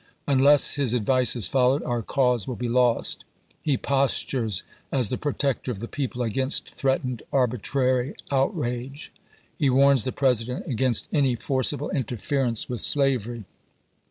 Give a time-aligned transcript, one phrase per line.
[0.25, 3.23] Unless his advice is followed" our cause will be lost."
[3.61, 9.11] He postures as the protector of the people against threatened arbitrary outrage.
[9.59, 13.45] He warns the President against any forcible interference with slavery.